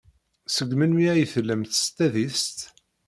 [0.55, 2.57] Seg melmi ay tellamt s tadist?